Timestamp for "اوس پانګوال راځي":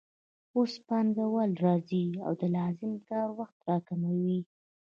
0.55-2.05